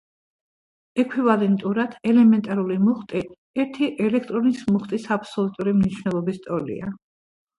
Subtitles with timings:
[1.01, 3.21] ექვივალენტურად, ელემენტარული მუხტი
[3.63, 6.91] ერთი ელექტრონის მუხტის აბსოლუტური მნიშვნელობის ტოლია.